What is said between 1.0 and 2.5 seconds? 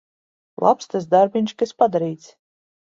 darbiņš, kas padarīts.